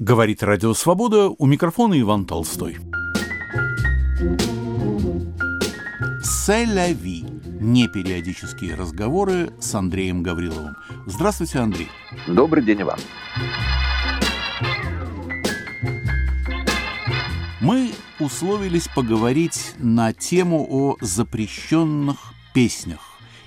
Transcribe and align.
Говорит 0.00 0.42
Радио 0.42 0.74
Свобода, 0.74 1.28
у 1.28 1.46
микрофона 1.46 2.00
Иван 2.00 2.26
Толстой. 2.26 2.78
Селяви. 6.20 7.24
Непериодические 7.60 8.74
разговоры 8.74 9.52
с 9.60 9.72
Андреем 9.72 10.24
Гавриловым. 10.24 10.74
Здравствуйте, 11.06 11.60
Андрей. 11.60 11.88
Добрый 12.26 12.64
день, 12.64 12.82
Иван. 12.82 12.98
Мы 17.60 17.92
условились 18.18 18.88
поговорить 18.88 19.74
на 19.78 20.12
тему 20.12 20.66
о 20.68 20.96
запрещенных 21.00 22.16
песнях 22.52 22.98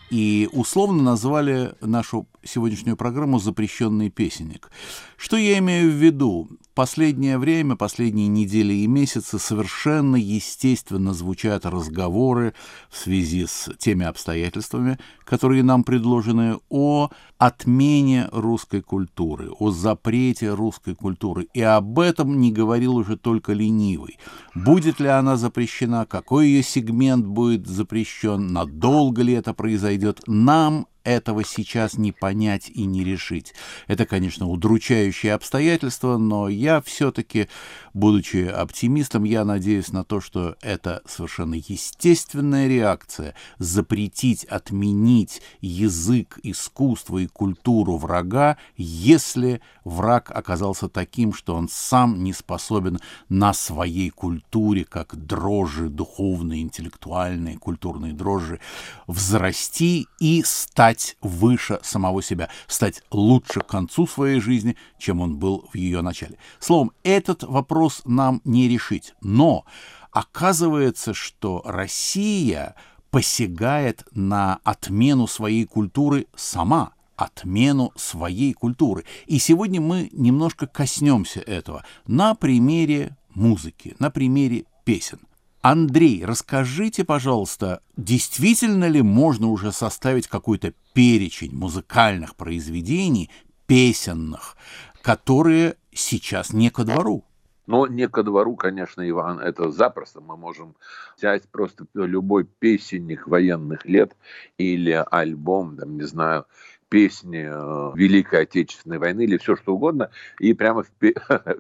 и 0.09 0.48
условно 0.54 1.04
назвали 1.04 1.73
нашу 1.82 2.25
сегодняшнюю 2.48 2.98
программу 2.98 3.39
«Запрещенный 3.39 4.09
песенник». 4.09 4.71
Что 5.18 5.38
я 5.38 5.57
имею 5.59 5.91
в 5.91 5.96
виду? 5.96 6.50
Последнее 6.73 7.39
время, 7.39 7.75
последние 7.75 8.27
недели 8.27 8.74
и 8.74 8.88
месяцы 8.88 9.39
совершенно 9.39 10.15
естественно 10.15 11.14
звучат 11.14 11.65
разговоры 11.65 12.54
в 12.89 12.97
связи 12.97 13.47
с 13.47 13.71
теми 13.79 14.05
обстоятельствами, 14.05 15.00
которые 15.24 15.64
нам 15.64 15.83
предложены, 15.83 16.60
о 16.69 17.10
отмене 17.39 18.29
русской 18.32 18.82
культуры, 18.82 19.50
о 19.50 19.71
запрете 19.71 20.54
русской 20.54 20.93
культуры. 20.93 21.47
И 21.54 21.61
об 21.61 22.00
этом 22.00 22.39
не 22.39 22.52
говорил 22.52 22.96
уже 22.96 23.18
только 23.18 23.54
ленивый. 23.54 24.19
Будет 24.54 25.00
ли 25.00 25.07
она 25.07 25.36
запрещена, 25.36 26.05
какой 26.05 26.47
ее 26.47 26.64
сегмент 26.64 27.25
будет 27.25 27.68
запрещен, 27.68 28.54
надолго 28.54 29.24
ли 29.24 29.33
это 29.33 29.55
произойдет, 29.55 30.21
нам 30.27 30.86
этого 31.07 31.46
сейчас 31.46 31.97
не 31.97 32.11
понять 32.11 32.70
и 32.70 32.86
не 32.86 33.03
решить. 33.03 33.53
Это, 33.88 34.06
конечно, 34.06 34.47
удручающие 34.47 35.33
обстоятельства, 35.33 36.17
но 36.17 36.50
я 36.50 36.81
все-таки, 36.81 37.47
будучи 37.94 38.45
оптимистом, 38.45 39.23
я 39.23 39.45
надеюсь 39.45 39.94
на 39.94 40.03
то, 40.03 40.20
что 40.20 40.58
это 40.61 41.02
совершенно 41.08 41.55
естественная 41.55 42.67
реакция 42.67 43.36
запретить, 43.58 44.44
отменить 44.44 45.41
язык, 45.61 46.39
искусство 46.44 47.19
и 47.19 47.27
культуру 47.27 47.95
врага, 47.95 48.58
если 48.75 49.61
враг 49.86 50.30
оказался 50.31 50.89
таким, 50.89 51.33
что 51.33 51.55
он 51.55 51.69
сам 51.69 52.21
не 52.21 52.33
способен 52.33 52.99
на 53.30 53.53
своей 53.53 54.09
культуре, 54.09 54.83
как 54.83 55.16
дрожжи 55.16 55.88
духовные, 55.88 56.61
интеллектуальные, 56.64 57.58
культурные 57.58 58.11
дрожжи, 58.11 58.59
взрасти 59.08 60.08
и 60.19 60.44
стать 60.44 60.96
стать 60.97 61.17
выше 61.21 61.79
самого 61.83 62.23
себя, 62.23 62.49
стать 62.67 63.03
лучше 63.11 63.61
к 63.61 63.67
концу 63.67 64.07
своей 64.07 64.39
жизни, 64.39 64.75
чем 64.97 65.21
он 65.21 65.37
был 65.37 65.69
в 65.71 65.77
ее 65.77 66.01
начале. 66.01 66.37
Словом, 66.59 66.91
этот 67.03 67.43
вопрос 67.43 68.01
нам 68.05 68.41
не 68.43 68.67
решить. 68.67 69.13
Но 69.21 69.65
оказывается, 70.11 71.13
что 71.13 71.61
Россия 71.65 72.75
посягает 73.11 74.05
на 74.11 74.59
отмену 74.63 75.27
своей 75.27 75.65
культуры 75.65 76.27
сама 76.35 76.91
отмену 77.15 77.91
своей 77.95 78.53
культуры. 78.53 79.03
И 79.25 79.39
сегодня 79.39 79.81
мы 79.81 80.09
немножко 80.13 80.67
коснемся 80.67 81.39
этого 81.39 81.83
на 82.05 82.35
примере 82.35 83.17
музыки, 83.33 83.95
на 83.97 84.11
примере 84.11 84.65
песен. 84.85 85.19
Андрей, 85.61 86.23
расскажите, 86.23 87.03
пожалуйста, 87.03 87.81
действительно 87.97 88.88
ли 88.88 89.02
можно 89.02 89.47
уже 89.47 89.72
составить 89.72 90.27
какой-то 90.27 90.73
перечень 90.94 91.53
музыкальных 91.53 92.36
произведений, 92.36 93.30
песенных, 93.66 94.55
которые 95.02 95.75
сейчас 95.91 96.53
не 96.53 96.69
ко 96.69 96.83
двору? 96.83 97.23
Но 97.66 97.86
не 97.86 98.08
ко 98.08 98.23
двору, 98.23 98.55
конечно, 98.55 99.08
Иван, 99.08 99.39
это 99.39 99.72
запросто. 99.72 100.22
Мы 100.22 100.38
можем 100.38 100.75
взять 101.17 101.49
просто 101.49 101.86
любой 101.94 102.45
песенник 102.45 103.27
военных 103.27 103.86
лет 103.86 104.16
или 104.58 105.04
альбом, 105.11 105.76
там, 105.76 105.98
не 105.98 106.04
знаю, 106.04 106.45
песни 106.89 107.48
э, 107.49 107.92
Великой 107.95 108.43
Отечественной 108.43 108.99
войны 108.99 109.23
или 109.23 109.37
все 109.37 109.55
что 109.55 109.75
угодно, 109.75 110.09
и 110.39 110.53
прямо 110.53 110.83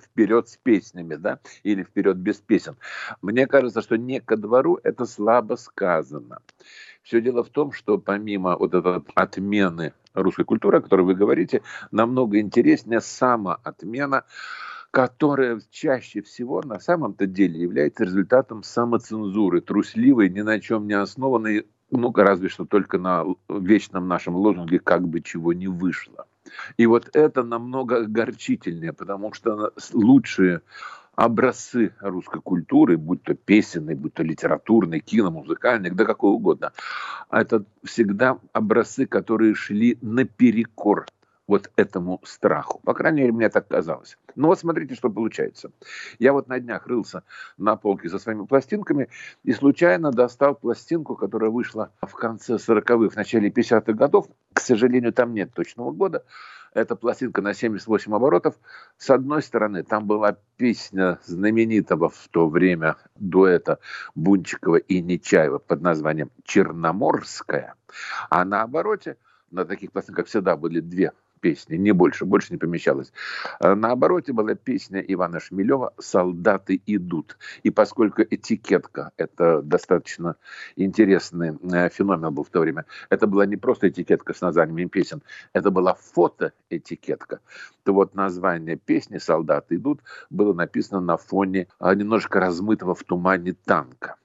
вперед 0.03 0.47
с 0.47 0.57
песнями, 0.57 1.15
да, 1.15 1.39
или 1.63 1.83
вперед 1.83 2.17
без 2.17 2.37
песен. 2.37 2.77
Мне 3.21 3.47
кажется, 3.47 3.81
что 3.81 3.97
не 3.97 4.19
ко 4.19 4.37
двору 4.37 4.79
это 4.83 5.05
слабо 5.05 5.55
сказано. 5.55 6.39
Все 7.03 7.21
дело 7.21 7.43
в 7.43 7.49
том, 7.49 7.71
что 7.71 7.97
помимо 7.97 8.57
вот 8.57 8.73
этой 8.73 9.01
отмены 9.15 9.93
русской 10.13 10.45
культуры, 10.45 10.79
о 10.79 10.81
которой 10.81 11.05
вы 11.05 11.15
говорите, 11.15 11.61
намного 11.91 12.39
интереснее 12.39 13.01
самоотмена 13.01 14.25
которая 14.89 15.61
чаще 15.69 16.21
всего 16.21 16.61
на 16.63 16.79
самом-то 16.79 17.27
деле 17.27 17.61
является 17.61 18.05
результатом 18.05 18.63
самоцензуры, 18.63 19.61
трусливой, 19.61 20.29
ни 20.29 20.41
на 20.41 20.59
чем 20.59 20.87
не 20.87 20.93
основанной 20.93 21.67
ну, 21.89 22.11
разве 22.13 22.49
что 22.49 22.65
только 22.65 22.97
на 22.97 23.25
вечном 23.49 24.07
нашем 24.07 24.35
лозунге 24.35 24.79
«как 24.79 25.07
бы 25.07 25.21
чего 25.21 25.53
не 25.53 25.67
вышло». 25.67 26.25
И 26.77 26.85
вот 26.85 27.09
это 27.13 27.43
намного 27.43 27.97
огорчительнее, 27.97 28.93
потому 28.93 29.33
что 29.33 29.73
лучшие 29.93 30.61
образцы 31.15 31.93
русской 31.99 32.41
культуры, 32.41 32.95
будь 32.97 33.23
то 33.23 33.33
песенный, 33.33 33.95
будь 33.95 34.13
то 34.13 34.23
литературный, 34.23 34.99
киномузыкальный, 34.99 35.89
да 35.89 36.05
какой 36.05 36.31
угодно, 36.31 36.71
это 37.31 37.65
всегда 37.83 38.37
образцы, 38.53 39.07
которые 39.07 39.55
шли 39.55 39.97
наперекор 40.01 41.07
вот 41.47 41.71
этому 41.77 42.21
страху. 42.23 42.81
По 42.83 42.93
крайней 42.93 43.21
мере, 43.21 43.33
мне 43.33 43.49
так 43.49 43.67
казалось. 43.67 44.17
Ну 44.35 44.47
вот 44.47 44.59
смотрите, 44.59 44.95
что 44.95 45.09
получается. 45.09 45.71
Я 46.19 46.33
вот 46.33 46.47
на 46.47 46.59
днях 46.59 46.87
рылся 46.87 47.23
на 47.57 47.77
полке 47.77 48.09
за 48.09 48.19
своими 48.19 48.45
пластинками 48.45 49.07
и 49.43 49.53
случайно 49.53 50.11
достал 50.11 50.55
пластинку, 50.55 51.15
которая 51.15 51.49
вышла 51.49 51.91
в 52.01 52.13
конце 52.13 52.55
40-х, 52.55 53.09
в 53.09 53.15
начале 53.15 53.49
50-х 53.49 53.93
годов. 53.93 54.27
К 54.53 54.59
сожалению, 54.59 55.13
там 55.13 55.33
нет 55.33 55.53
точного 55.53 55.91
года. 55.91 56.25
Это 56.73 56.95
пластинка 56.95 57.41
на 57.41 57.53
78 57.53 58.13
оборотов. 58.13 58.55
С 58.97 59.09
одной 59.09 59.41
стороны, 59.41 59.83
там 59.83 60.05
была 60.05 60.37
песня 60.57 61.17
знаменитого 61.25 62.09
в 62.09 62.27
то 62.29 62.49
время 62.49 62.97
дуэта 63.15 63.79
Бунчикова 64.15 64.75
и 64.75 65.01
Нечаева 65.01 65.59
под 65.59 65.81
названием 65.81 66.29
«Черноморская». 66.43 67.75
А 68.29 68.45
на 68.45 68.63
обороте 68.63 69.17
на 69.49 69.65
таких 69.65 69.91
пластинках 69.91 70.27
всегда 70.27 70.57
были 70.57 70.81
две 70.81 71.13
песни, 71.39 71.75
не 71.77 71.91
больше, 71.91 72.25
больше 72.25 72.53
не 72.53 72.57
помещалось. 72.57 73.11
А 73.59 73.75
на 73.75 73.91
обороте 73.91 74.33
была 74.33 74.55
песня 74.55 74.99
Ивана 74.99 75.39
Шмелева 75.39 75.93
«Солдаты 75.97 76.81
идут». 76.85 77.37
И 77.63 77.69
поскольку 77.69 78.21
этикетка– 78.21 79.11
это 79.17 79.61
достаточно 79.61 80.35
интересный 80.75 81.57
э, 81.73 81.89
феномен 81.89 82.33
был 82.33 82.43
в 82.43 82.49
то 82.49 82.59
время, 82.59 82.85
это 83.09 83.27
была 83.27 83.45
не 83.45 83.57
просто 83.57 83.89
этикетка 83.89 84.33
с 84.33 84.41
названием 84.41 84.89
песен, 84.89 85.21
это 85.53 85.71
была 85.71 85.95
фотоэтикетка, 85.95 87.39
то 87.83 87.93
вот 87.93 88.15
название 88.15 88.75
песни 88.75 89.17
«Солдаты 89.17 89.75
идут» 89.75 90.01
было 90.29 90.53
написано 90.53 91.01
на 91.01 91.17
фоне 91.17 91.67
а, 91.79 91.95
немножко 91.95 92.39
размытого 92.39 92.95
в 92.95 93.03
тумане 93.03 93.53
танка. 93.65 94.15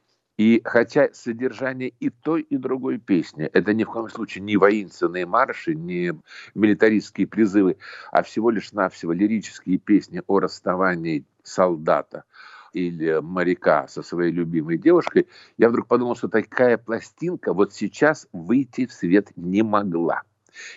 И 0.43 0.61
хотя 0.65 1.09
содержание 1.13 1.93
и 2.01 2.11
той, 2.11 2.43
и 2.43 2.57
другой 2.57 2.99
песни, 2.99 3.45
это 3.45 3.73
ни 3.75 3.85
в 3.85 3.91
коем 3.91 4.09
случае 4.09 4.43
не 4.43 4.57
воинственные 4.57 5.25
марши, 5.25 5.77
не 5.77 6.15
милитаристские 6.57 7.29
призывы, 7.29 7.77
а 8.11 8.25
всего 8.25 8.51
лишь 8.51 8.73
навсего 8.73 9.13
лирические 9.13 9.79
песни 9.79 10.21
о 10.27 10.41
расставании 10.41 11.25
солдата 11.45 12.25
или 12.73 13.21
моряка 13.21 13.87
со 13.87 14.03
своей 14.03 14.33
любимой 14.33 14.79
девушкой, 14.79 15.29
я 15.59 15.69
вдруг 15.69 15.87
подумал, 15.87 16.17
что 16.17 16.27
такая 16.27 16.77
пластинка 16.77 17.53
вот 17.53 17.73
сейчас 17.73 18.27
выйти 18.33 18.87
в 18.87 18.93
свет 18.93 19.29
не 19.37 19.63
могла. 19.63 20.23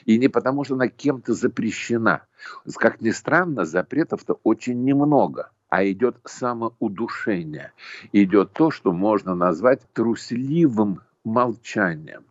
И 0.06 0.20
не 0.20 0.28
потому, 0.28 0.64
что 0.64 0.75
она 0.75 0.90
кем-то 0.90 1.34
запрещена. 1.34 2.22
Как 2.75 3.02
ни 3.02 3.09
странно, 3.09 3.66
запретов-то 3.66 4.40
очень 4.44 4.84
немного 4.84 5.50
а 5.70 5.86
идет 5.86 6.18
самоудушение. 6.25 7.72
Идет 8.12 8.54
то, 8.54 8.72
что 8.72 8.92
можно 8.92 9.36
назвать 9.36 9.81
трусливым 9.94 11.01
молчанием. 11.24 12.24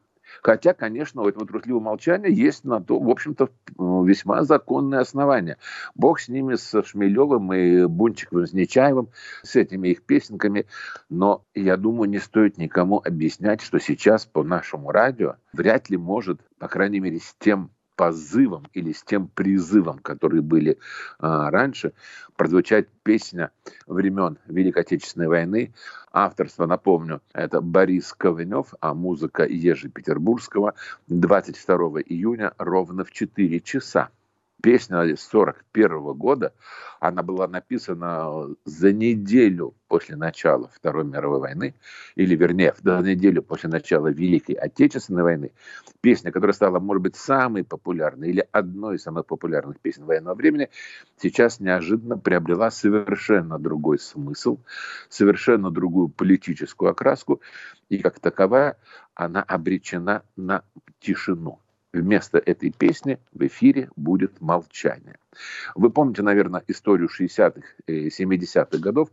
Хотя, 0.43 0.75
конечно, 0.75 1.23
у 1.23 1.29
этого 1.29 1.47
трусливого 1.47 1.82
молчания 1.82 2.31
есть 2.31 2.64
на 2.64 2.82
то, 2.82 2.99
в 2.99 3.08
общем-то, 3.08 3.49
весьма 3.79 4.43
законные 4.43 5.00
основания. 5.00 5.58
Бог 5.94 6.20
с 6.20 6.29
ними, 6.29 6.56
с 6.56 6.82
Шмелевым 6.82 7.53
и 7.53 7.87
Бунчиковым, 7.87 8.47
с 8.47 8.53
Нечаевым, 8.53 9.08
с 9.43 9.56
этими 9.56 9.88
их 9.88 10.03
песенками. 10.03 10.67
Но, 11.08 11.44
я 11.55 11.76
думаю, 11.76 12.11
не 12.11 12.19
стоит 12.19 12.58
никому 12.58 13.00
объяснять, 13.05 13.62
что 13.62 13.79
сейчас 13.79 14.26
по 14.26 14.43
нашему 14.43 14.91
радио 14.91 15.37
вряд 15.53 15.88
ли 15.88 15.97
может, 15.97 16.41
по 16.58 16.69
крайней 16.69 17.00
мере, 17.00 17.20
с 17.20 17.35
тем 17.38 17.70
позывом 17.96 18.69
или 18.73 18.93
с 18.93 19.02
тем 19.02 19.29
призывом, 19.29 19.99
которые 19.99 20.43
были 20.43 20.79
а, 21.19 21.50
раньше, 21.50 21.93
прозвучать 22.37 22.88
песня 23.02 23.50
времен 23.87 24.38
Великой 24.46 24.82
Отечественной 24.82 25.29
войны. 25.29 25.73
Авторство, 26.12 26.67
напомню, 26.67 27.20
это 27.32 27.61
Борис 27.61 28.12
Ковенев, 28.12 28.75
а 28.81 28.94
музыка 28.94 29.44
Ежи 29.44 29.88
Петербургского 29.88 30.75
22 31.08 31.76
июня 32.02 32.52
ровно 32.58 33.05
в 33.05 33.11
4 33.11 33.61
часа. 33.61 34.11
Песня 34.64 34.96
1941 35.02 36.14
года, 36.14 36.55
она 36.99 37.22
была 37.22 37.46
написана 37.46 38.49
за 38.64 38.93
неделю 38.94 39.75
после 39.88 40.16
начала 40.16 40.70
Второй 40.75 41.05
мировой 41.05 41.40
войны, 41.40 41.75
или 42.14 42.34
вернее, 42.34 42.75
за 42.82 43.00
неделю 43.00 43.43
после 43.43 43.69
начала 43.69 44.06
Великой 44.06 44.55
Отечественной 44.55 45.22
войны. 45.22 45.52
Песня, 46.00 46.32
которая 46.32 46.55
стала, 46.55 46.78
может 46.78 47.02
быть, 47.02 47.14
самой 47.14 47.62
популярной 47.62 48.31
или 48.31 48.49
одной 48.52 48.96
из 48.96 49.02
самых 49.02 49.26
популярных 49.26 49.81
песен 49.81 50.06
военного 50.06 50.34
времени, 50.34 50.70
сейчас 51.19 51.60
неожиданно 51.60 52.17
приобрела 52.17 52.70
совершенно 52.70 53.58
другой 53.58 53.99
смысл, 53.99 54.60
совершенно 55.10 55.70
другую 55.70 56.08
политическую 56.08 56.90
окраску, 56.90 57.43
и 57.90 57.99
как 57.99 58.19
таковая 58.19 58.78
она 59.14 59.43
обречена 59.43 60.22
на 60.37 60.64
тишину 61.00 61.60
вместо 62.00 62.38
этой 62.38 62.70
песни 62.70 63.19
в 63.32 63.46
эфире 63.46 63.88
будет 63.96 64.41
молчание. 64.41 65.19
Вы 65.75 65.91
помните, 65.91 66.23
наверное, 66.23 66.62
историю 66.69 67.08
60-х, 67.08 67.67
70-х 67.88 68.79
годов, 68.79 69.08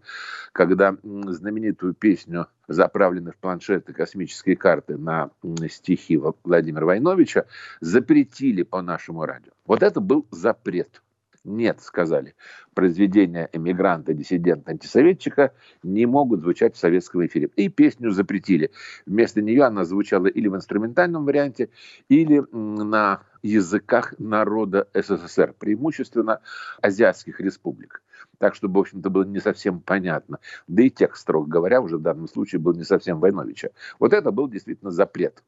когда 0.51 0.95
знаменитую 1.03 1.93
песню, 1.93 2.47
заправленную 2.67 3.33
в 3.33 3.37
планшеты 3.37 3.93
космические 3.93 4.55
карты 4.55 4.97
на 4.97 5.31
стихи 5.69 6.21
Владимира 6.43 6.85
Войновича, 6.85 7.45
запретили 7.79 8.63
по 8.63 8.81
нашему 8.81 9.25
радио. 9.25 9.51
Вот 9.65 9.81
это 9.81 9.99
был 9.99 10.27
запрет. 10.31 11.01
Нет, 11.43 11.81
сказали, 11.81 12.35
произведения 12.75 13.49
эмигранта, 13.51 14.13
диссидента, 14.13 14.71
антисоветчика 14.71 15.53
не 15.81 16.05
могут 16.05 16.41
звучать 16.41 16.75
в 16.75 16.79
советском 16.79 17.25
эфире. 17.25 17.49
И 17.55 17.67
песню 17.67 18.11
запретили. 18.11 18.69
Вместо 19.07 19.41
нее 19.41 19.63
она 19.63 19.83
звучала 19.83 20.27
или 20.27 20.47
в 20.47 20.55
инструментальном 20.55 21.25
варианте, 21.25 21.69
или 22.09 22.43
на 22.51 23.23
языках 23.41 24.13
народа 24.19 24.87
СССР, 24.93 25.55
преимущественно 25.57 26.41
азиатских 26.79 27.39
республик. 27.39 28.03
Так 28.37 28.55
что, 28.55 28.67
в 28.67 28.77
общем-то, 28.77 29.09
было 29.09 29.23
не 29.23 29.39
совсем 29.39 29.79
понятно. 29.79 30.39
Да 30.67 30.83
и 30.83 30.89
текст, 30.89 31.21
строго 31.21 31.47
говоря, 31.47 31.81
уже 31.81 31.97
в 31.97 32.01
данном 32.01 32.27
случае 32.27 32.59
был 32.59 32.73
не 32.73 32.83
совсем 32.83 33.19
Войновича. 33.19 33.69
Вот 33.99 34.13
это 34.13 34.31
был 34.31 34.47
действительно 34.47 34.91
запрет. 34.91 35.43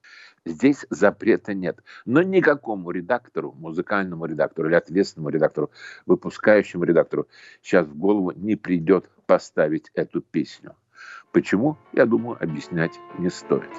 Здесь 0.45 0.85
запрета 0.89 1.53
нет. 1.53 1.79
Но 2.05 2.21
никакому 2.21 2.91
редактору, 2.91 3.53
музыкальному 3.53 4.25
редактору 4.25 4.67
или 4.67 4.75
ответственному 4.75 5.29
редактору, 5.29 5.71
выпускающему 6.05 6.83
редактору 6.83 7.27
сейчас 7.61 7.87
в 7.87 7.97
голову 7.97 8.31
не 8.35 8.55
придет 8.55 9.09
поставить 9.25 9.89
эту 9.93 10.21
песню. 10.21 10.75
Почему, 11.31 11.77
я 11.93 12.05
думаю, 12.05 12.37
объяснять 12.41 12.99
не 13.17 13.29
стоит. 13.29 13.71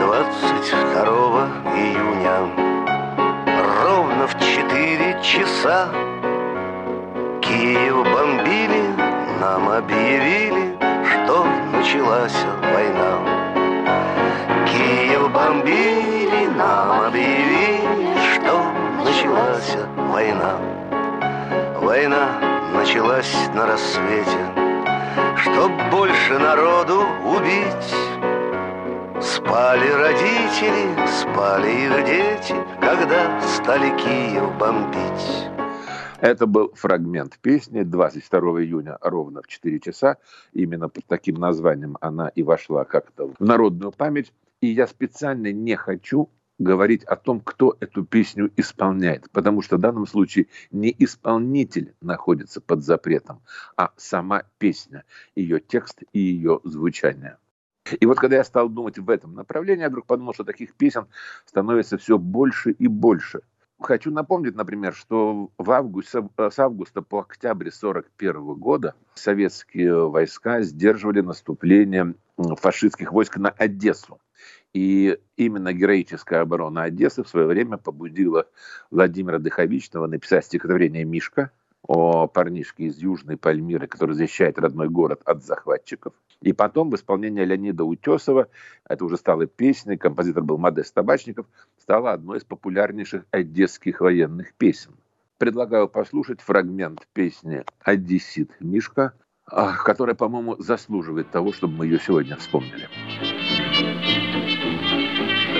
22 0.00 1.62
июня 1.76 2.72
ровно 3.82 4.26
в 4.26 4.38
4 4.38 5.20
часа 5.22 6.21
Киев 7.52 7.96
бомбили, 7.96 8.82
нам 9.38 9.68
объявили, 9.68 10.74
что 11.04 11.44
началась 11.70 12.46
война. 12.72 13.18
Киев 14.66 15.30
бомбили, 15.30 16.46
нам 16.56 17.08
объявили, 17.08 18.16
что 18.32 18.64
началась 19.04 19.76
война. 19.96 20.54
Война 21.78 22.40
началась 22.72 23.34
на 23.52 23.66
рассвете, 23.66 24.40
чтоб 25.36 25.70
больше 25.90 26.38
народу 26.38 27.04
убить. 27.22 27.94
Спали 29.20 29.90
родители, 29.90 31.06
спали 31.06 31.70
их 31.70 32.04
дети, 32.06 32.54
когда 32.80 33.38
стали 33.42 33.90
Киев 33.98 34.50
бомбить. 34.54 35.41
Это 36.22 36.46
был 36.46 36.72
фрагмент 36.74 37.36
песни 37.40 37.82
22 37.82 38.62
июня 38.62 38.96
ровно 39.00 39.42
в 39.42 39.48
4 39.48 39.80
часа. 39.80 40.18
Именно 40.52 40.88
под 40.88 41.04
таким 41.06 41.34
названием 41.34 41.98
она 42.00 42.28
и 42.28 42.44
вошла 42.44 42.84
как-то 42.84 43.34
в 43.34 43.40
народную 43.40 43.90
память. 43.90 44.32
И 44.60 44.68
я 44.68 44.86
специально 44.86 45.50
не 45.50 45.74
хочу 45.74 46.30
говорить 46.60 47.02
о 47.02 47.16
том, 47.16 47.40
кто 47.40 47.76
эту 47.80 48.04
песню 48.04 48.52
исполняет, 48.56 49.28
потому 49.32 49.62
что 49.62 49.78
в 49.78 49.80
данном 49.80 50.06
случае 50.06 50.46
не 50.70 50.94
исполнитель 50.96 51.96
находится 52.00 52.60
под 52.60 52.84
запретом, 52.84 53.42
а 53.76 53.90
сама 53.96 54.44
песня, 54.58 55.02
ее 55.34 55.58
текст 55.58 56.04
и 56.12 56.20
ее 56.20 56.60
звучание. 56.62 57.38
И 57.98 58.06
вот 58.06 58.20
когда 58.20 58.36
я 58.36 58.44
стал 58.44 58.68
думать 58.68 58.96
в 58.96 59.10
этом 59.10 59.34
направлении, 59.34 59.82
я 59.82 59.88
вдруг 59.88 60.06
подумал, 60.06 60.34
что 60.34 60.44
таких 60.44 60.74
песен 60.74 61.08
становится 61.46 61.98
все 61.98 62.16
больше 62.16 62.70
и 62.70 62.86
больше. 62.86 63.40
Хочу 63.82 64.10
напомнить, 64.10 64.54
например, 64.54 64.94
что 64.94 65.50
в 65.58 65.70
августе, 65.70 66.28
с 66.38 66.58
августа 66.58 67.02
по 67.02 67.20
октябрь 67.20 67.68
1941 67.68 68.54
года 68.54 68.94
советские 69.14 70.08
войска 70.08 70.62
сдерживали 70.62 71.20
наступление 71.20 72.14
фашистских 72.36 73.12
войск 73.12 73.38
на 73.38 73.50
Одессу. 73.50 74.20
И 74.72 75.18
именно 75.36 75.72
героическая 75.72 76.40
оборона 76.40 76.84
Одессы 76.84 77.22
в 77.22 77.28
свое 77.28 77.46
время 77.46 77.76
побудила 77.76 78.46
Владимира 78.90 79.38
Дыховичного 79.38 80.06
написать 80.06 80.46
стихотворение 80.46 81.04
«Мишка», 81.04 81.50
о 81.82 82.26
парнишке 82.26 82.84
из 82.84 82.98
Южной 82.98 83.36
Пальмиры, 83.36 83.86
который 83.86 84.14
защищает 84.14 84.58
родной 84.58 84.88
город 84.88 85.20
от 85.24 85.44
захватчиков. 85.44 86.14
И 86.40 86.52
потом 86.52 86.90
в 86.90 86.96
исполнении 86.96 87.44
Леонида 87.44 87.84
Утесова, 87.84 88.48
это 88.88 89.04
уже 89.04 89.16
стала 89.16 89.46
песней, 89.46 89.96
композитор 89.96 90.42
был 90.42 90.58
Модест 90.58 90.94
Табачников, 90.94 91.46
стала 91.78 92.12
одной 92.12 92.38
из 92.38 92.44
популярнейших 92.44 93.24
одесских 93.30 94.00
военных 94.00 94.54
песен. 94.54 94.92
Предлагаю 95.38 95.88
послушать 95.88 96.40
фрагмент 96.40 97.06
песни 97.12 97.64
«Одессит 97.80 98.52
Мишка», 98.60 99.12
а, 99.46 99.76
которая, 99.76 100.14
по-моему, 100.14 100.56
заслуживает 100.58 101.30
того, 101.30 101.52
чтобы 101.52 101.74
мы 101.74 101.86
ее 101.86 101.98
сегодня 101.98 102.36
вспомнили. 102.36 102.88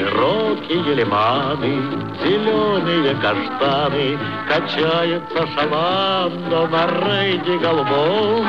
Широкие 0.03 0.95
лиманы, 0.95 1.81
зеленые 2.25 3.15
каштаны, 3.23 4.19
Качается 4.49 5.47
шаланда 5.55 6.67
на 6.67 6.87
рейде 6.89 7.59
голубом. 7.59 8.45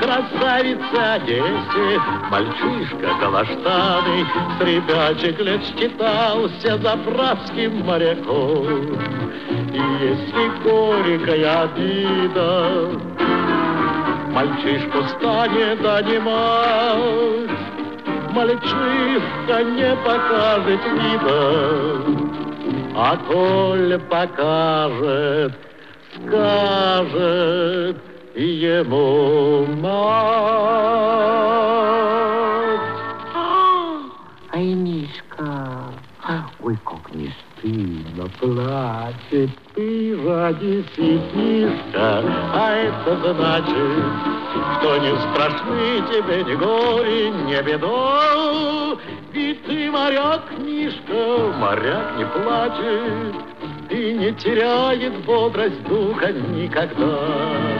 Красавица 0.00 1.14
Одессе, 1.14 2.00
мальчишка 2.28 3.14
калаштаны, 3.20 4.26
С 4.58 4.64
ребячек 4.64 5.38
лет 5.40 5.62
считался 5.64 6.76
заправским 6.78 7.84
моряком. 7.86 8.98
И 9.72 9.82
если 10.00 10.50
горькая 10.64 11.62
обида 11.62 13.00
Мальчишку 14.32 15.02
станет 15.16 15.80
донимать, 15.80 17.50
мальчишка 18.36 19.64
не 19.64 19.96
покажет 20.04 20.80
вида, 20.92 22.02
а 22.94 23.16
коль 23.28 23.98
покажет, 24.10 25.54
скажет 26.16 27.96
ему 28.34 29.64
мать. 29.80 29.96
Ай, 34.52 34.66
Мишка, 34.74 35.94
ой, 36.60 36.76
как 36.84 37.14
не 37.14 37.32
стыдно 37.56 38.05
плачет 38.40 39.50
ты 39.74 40.16
ради 40.24 40.84
ситишка, 40.94 42.22
а 42.54 42.72
это 42.72 43.34
значит, 43.34 43.76
что 44.78 44.96
не 44.98 45.14
страшны 45.16 46.02
тебе 46.10 46.44
ни 46.44 46.54
горе, 46.56 47.30
ни 47.30 47.62
беда. 47.62 48.96
Ведь 49.32 49.64
ты 49.66 49.90
моряк, 49.90 50.44
Мишка, 50.58 51.52
моряк 51.58 52.16
не 52.16 52.26
плачет 52.26 53.34
и 53.90 54.14
не 54.14 54.32
теряет 54.34 55.24
бодрость 55.24 55.82
духа 55.84 56.32
никогда. 56.32 57.76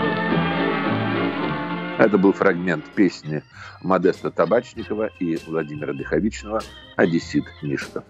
Это 1.99 2.19
был 2.19 2.33
фрагмент 2.33 2.85
песни 2.95 3.43
Модеста 3.83 4.31
Табачникова 4.31 5.07
и 5.19 5.39
Владимира 5.47 5.95
Дыховичного 5.95 6.61
«Одессит 6.97 7.45
Мишка». 7.63 8.05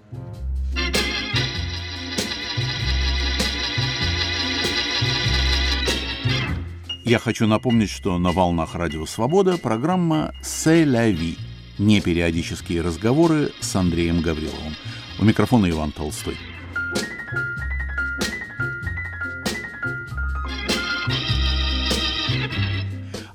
Я 7.09 7.21
хочу 7.21 7.47
напомнить, 7.47 7.89
что 7.89 8.19
на 8.19 8.33
волнах 8.33 8.75
Радио 8.75 9.07
Свобода 9.07 9.59
программа 9.59 10.35
«Се 10.43 10.85
ля 10.85 11.09
ви»– 11.09 11.37
непериодические 11.79 12.83
разговоры 12.83 13.53
с 13.61 13.77
Андреем 13.77 14.23
Гавриловым. 14.23 14.75
У 15.21 15.25
микрофона 15.25 15.71
Иван 15.71 15.93
Толстой. 15.93 16.37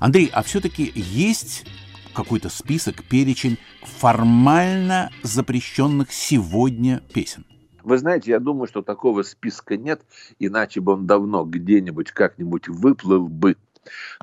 Андрей, 0.00 0.28
а 0.34 0.42
все-таки 0.42 0.92
есть 0.94 1.64
какой-то 2.12 2.50
список, 2.50 3.02
перечень 3.04 3.56
формально 3.80 5.10
запрещенных 5.22 6.12
сегодня 6.12 7.00
песен? 7.14 7.46
Вы 7.82 7.98
знаете, 7.98 8.30
я 8.30 8.40
думаю, 8.40 8.66
что 8.66 8.82
такого 8.82 9.22
списка 9.22 9.76
нет, 9.76 10.02
иначе 10.38 10.80
бы 10.80 10.92
он 10.92 11.06
давно 11.06 11.44
где-нибудь 11.44 12.12
как-нибудь 12.12 12.68
выплыл 12.68 13.28
бы 13.28 13.56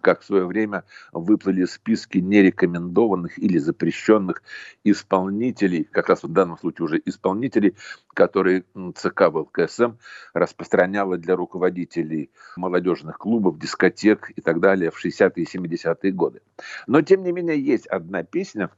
как 0.02 0.22
в 0.22 0.26
свое 0.26 0.46
время 0.46 0.84
выплыли 1.12 1.66
списки 1.66 2.20
нерекомендованных 2.20 3.38
или 3.38 3.58
запрещенных 3.58 4.42
исполнителей, 4.84 5.84
как 5.84 6.10
раз 6.10 6.24
в 6.24 6.30
данном 6.30 6.58
случае 6.58 6.86
уже 6.86 7.02
исполнителей, 7.04 7.76
которые 8.14 8.64
ЦК 8.96 9.24
ВЛКСМ 9.30 9.94
распространяла 10.34 11.18
для 11.18 11.36
руководителей 11.36 12.30
молодежных 12.56 13.18
клубов, 13.18 13.60
дискотек 13.60 14.32
и 14.36 14.42
так 14.42 14.60
далее 14.60 14.92
в 14.92 15.06
60-е 15.06 15.44
и 15.44 15.58
70-е 15.58 16.12
годы. 16.12 16.42
Но, 16.88 17.02
тем 17.02 17.24
не 17.24 17.32
менее, 17.32 17.62
есть 17.62 17.88
одна 17.88 18.24
песня 18.24 18.70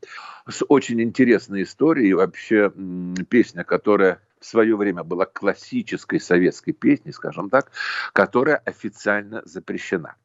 с 0.49 0.63
очень 0.67 1.01
интересной 1.01 1.63
историей, 1.63 2.13
вообще 2.13 2.71
песня, 3.29 3.63
которая 3.63 4.19
в 4.41 4.45
свое 4.45 4.75
время 4.75 5.03
была 5.03 5.25
классической 5.25 6.19
советской 6.19 6.73
песней, 6.73 7.13
скажем 7.13 7.49
так, 7.49 7.71
которая 8.11 8.57
официально 8.57 9.41
запрещена. 9.45 10.15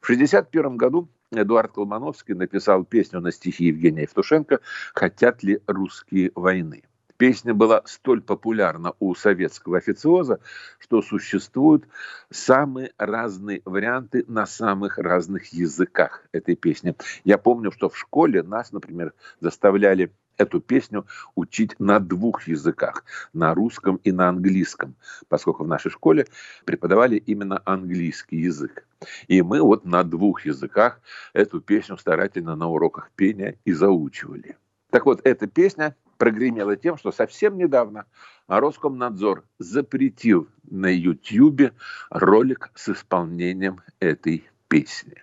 В 0.00 0.10
1961 0.10 0.76
году 0.76 1.08
Эдуард 1.30 1.72
Колмановский 1.72 2.34
написал 2.34 2.84
песню 2.84 3.20
на 3.20 3.30
стихи 3.30 3.66
Евгения 3.66 4.02
Евтушенко 4.02 4.60
«Хотят 4.94 5.42
ли 5.42 5.60
русские 5.66 6.32
войны?». 6.34 6.82
Песня 7.18 7.52
была 7.52 7.82
столь 7.84 8.22
популярна 8.22 8.94
у 9.00 9.12
советского 9.16 9.78
официоза, 9.78 10.38
что 10.78 11.02
существуют 11.02 11.84
самые 12.30 12.92
разные 12.96 13.60
варианты 13.64 14.24
на 14.28 14.46
самых 14.46 14.98
разных 14.98 15.52
языках 15.52 16.24
этой 16.30 16.54
песни. 16.54 16.94
Я 17.24 17.36
помню, 17.36 17.72
что 17.72 17.88
в 17.88 17.98
школе 17.98 18.44
нас, 18.44 18.70
например, 18.70 19.14
заставляли 19.40 20.12
эту 20.36 20.60
песню 20.60 21.06
учить 21.34 21.74
на 21.80 21.98
двух 21.98 22.46
языках, 22.46 23.04
на 23.32 23.52
русском 23.52 23.96
и 24.04 24.12
на 24.12 24.28
английском, 24.28 24.94
поскольку 25.28 25.64
в 25.64 25.68
нашей 25.68 25.90
школе 25.90 26.28
преподавали 26.64 27.16
именно 27.16 27.60
английский 27.64 28.36
язык. 28.36 28.86
И 29.26 29.42
мы 29.42 29.60
вот 29.60 29.84
на 29.84 30.04
двух 30.04 30.46
языках 30.46 31.00
эту 31.32 31.60
песню 31.60 31.98
старательно 31.98 32.54
на 32.54 32.68
уроках 32.68 33.10
пения 33.16 33.58
и 33.64 33.72
заучивали. 33.72 34.56
Так 34.90 35.04
вот, 35.04 35.20
эта 35.24 35.48
песня 35.48 35.96
прогремела 36.18 36.76
тем, 36.76 36.98
что 36.98 37.12
совсем 37.12 37.56
недавно 37.56 38.04
Роскомнадзор 38.48 39.44
запретил 39.58 40.48
на 40.70 40.94
YouTube 40.94 41.72
ролик 42.10 42.70
с 42.74 42.90
исполнением 42.90 43.80
этой 44.00 44.48
песни. 44.68 45.22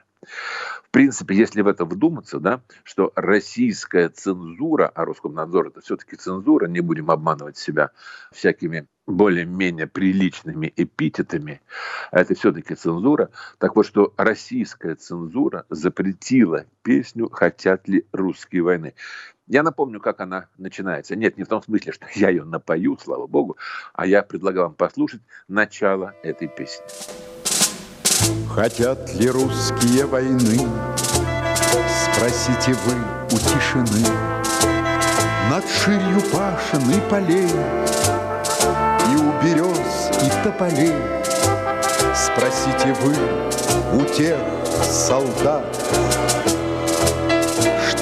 В 0.83 0.89
принципе, 0.91 1.35
если 1.35 1.61
в 1.61 1.67
это 1.67 1.85
вдуматься, 1.85 2.39
да, 2.39 2.61
что 2.83 3.11
российская 3.15 4.09
цензура, 4.09 4.87
а 4.87 5.05
Роскомнадзор 5.05 5.67
это 5.67 5.81
все-таки 5.81 6.15
цензура, 6.15 6.67
не 6.67 6.79
будем 6.79 7.11
обманывать 7.11 7.57
себя 7.57 7.91
всякими 8.31 8.87
более-менее 9.05 9.87
приличными 9.87 10.73
эпитетами, 10.75 11.61
это 12.11 12.33
все-таки 12.33 12.73
цензура. 12.73 13.29
Так 13.59 13.75
вот, 13.75 13.85
что 13.85 14.13
российская 14.17 14.95
цензура 14.95 15.65
запретила 15.69 16.65
песню 16.81 17.29
«Хотят 17.29 17.87
ли 17.87 18.05
русские 18.11 18.63
войны». 18.63 18.95
Я 19.47 19.61
напомню, 19.61 19.99
как 19.99 20.21
она 20.21 20.47
начинается. 20.57 21.15
Нет, 21.15 21.37
не 21.37 21.43
в 21.43 21.47
том 21.47 21.61
смысле, 21.61 21.91
что 21.91 22.07
я 22.15 22.29
ее 22.29 22.43
напою, 22.43 22.97
слава 22.97 23.27
богу, 23.27 23.57
а 23.93 24.07
я 24.07 24.23
предлагаю 24.23 24.67
вам 24.67 24.75
послушать 24.75 25.21
начало 25.47 26.13
этой 26.23 26.47
песни. 26.47 26.83
Хотят 28.49 29.13
ли 29.15 29.29
русские 29.29 30.05
войны? 30.07 30.57
Спросите 32.15 32.73
вы 32.85 32.93
у 33.25 33.37
тишины 33.37 34.07
Над 35.49 35.67
ширью 35.67 36.21
пашин 36.31 36.89
и 36.89 37.09
полей 37.09 37.49
И 39.11 39.15
у 39.17 39.43
берез 39.43 40.09
и 40.23 40.43
тополей 40.43 40.93
Спросите 42.15 42.93
вы 43.01 43.13
у 43.99 44.05
тех 44.05 44.39
солдат 44.81 45.65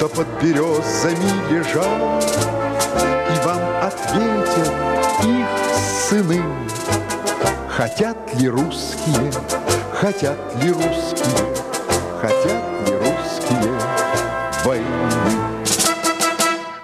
Что 0.04 0.16
под 0.16 0.42
березами 0.42 1.50
лежат 1.50 2.24
И 3.30 3.46
вам 3.46 3.60
ответят 3.82 4.74
их 5.24 5.48
сыны 5.72 6.42
Хотят 7.70 8.34
ли 8.38 8.50
русские 8.50 9.32
Хотят 9.94 10.36
ли 10.62 10.72
русские, 10.72 11.56
хотят 12.20 12.86
ли 12.86 12.94
русские 12.96 13.72
войны? 14.66 15.64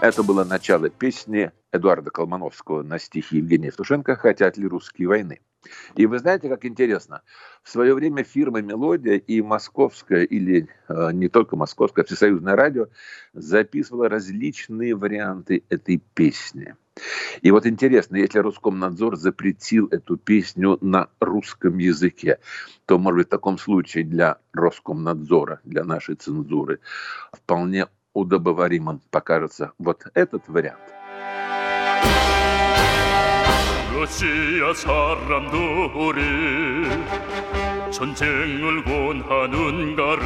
Это 0.00 0.22
было 0.22 0.44
начало 0.44 0.88
песни 0.88 1.52
Эдуарда 1.72 2.10
Колмановского 2.10 2.82
на 2.82 2.98
стихи 2.98 3.36
Евгения 3.36 3.66
Евтушенко 3.66 4.16
«Хотят 4.16 4.56
ли 4.56 4.66
русские 4.66 5.08
войны?». 5.08 5.40
И 5.96 6.06
вы 6.06 6.18
знаете, 6.18 6.48
как 6.48 6.64
интересно, 6.64 7.22
в 7.62 7.68
свое 7.68 7.94
время 7.94 8.24
фирма 8.24 8.62
«Мелодия» 8.62 9.16
и 9.16 9.42
московская, 9.42 10.24
или 10.24 10.68
э, 10.88 11.10
не 11.12 11.28
только 11.28 11.56
московская, 11.56 12.04
всесоюзное 12.04 12.56
радио 12.56 12.88
записывала 13.34 14.08
различные 14.08 14.94
варианты 14.94 15.64
этой 15.68 16.02
песни. 16.14 16.76
И 17.42 17.50
вот 17.50 17.66
интересно, 17.66 18.16
если 18.16 18.38
Роскомнадзор 18.38 19.16
запретил 19.16 19.86
эту 19.88 20.16
песню 20.16 20.78
на 20.80 21.08
русском 21.20 21.78
языке, 21.78 22.38
то, 22.86 22.98
может 22.98 23.18
быть, 23.18 23.26
в 23.28 23.30
таком 23.30 23.58
случае 23.58 24.04
для 24.04 24.38
Роскомнадзора, 24.52 25.60
для 25.64 25.84
нашей 25.84 26.16
цензуры, 26.16 26.80
вполне 27.32 27.86
удобоваримым 28.12 29.00
покажется 29.10 29.72
вот 29.78 30.04
этот 30.14 30.48
вариант. 30.48 30.99
러시아 34.00 34.72
사람들이 34.72 36.22
전쟁을 37.90 38.82
원하는가를 38.86 40.22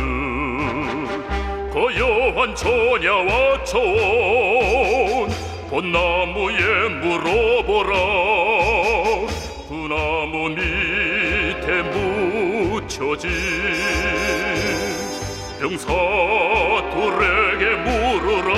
고요한 1.72 2.54
처녀와 2.54 3.64
초원 3.64 5.28
벚나무에 5.68 6.88
물어보라. 7.00 7.94
그 9.68 9.74
나무 9.88 10.50
밑에 10.50 11.82
묻혀진 11.90 13.28
병사들에게 15.58 16.02
물으라. 17.82 18.54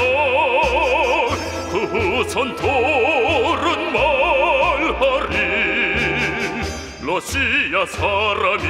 그 1.73 1.75
선tor은 2.29 3.06
사람이 7.86 8.64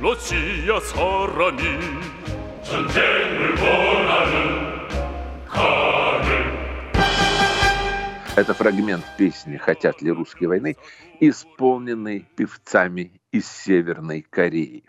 러시아 0.00 0.80
사람이 0.80 1.62
전쟁을 2.62 3.54
원하는 3.60 4.76
Это 8.36 8.52
фрагмент 8.52 9.02
песни 9.16 9.56
«Хотят 9.56 10.02
ли 10.02 10.10
русские 10.10 10.50
войны», 10.50 10.76
исполненный 11.20 12.28
певцами 12.36 13.18
из 13.32 13.46
Северной 13.50 14.20
Кореи. 14.20 14.84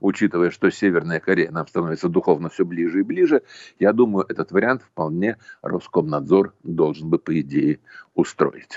Учитывая, 0.00 0.50
что 0.50 0.70
Северная 0.70 1.20
Корея 1.20 1.50
нам 1.50 1.66
становится 1.66 2.08
духовно 2.08 2.48
все 2.48 2.64
ближе 2.64 3.00
и 3.00 3.02
ближе, 3.02 3.42
я 3.78 3.92
думаю, 3.92 4.24
этот 4.26 4.52
вариант 4.52 4.82
вполне 4.82 5.36
Роскомнадзор 5.60 6.54
должен 6.62 7.10
бы, 7.10 7.18
по 7.18 7.38
идее, 7.38 7.80
устроить. 8.14 8.74